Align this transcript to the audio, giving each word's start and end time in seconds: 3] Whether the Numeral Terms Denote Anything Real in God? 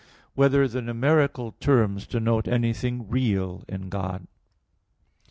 3] 0.29 0.29
Whether 0.33 0.67
the 0.67 0.81
Numeral 0.81 1.51
Terms 1.59 2.07
Denote 2.07 2.47
Anything 2.47 3.07
Real 3.07 3.63
in 3.69 3.89
God? 3.89 4.25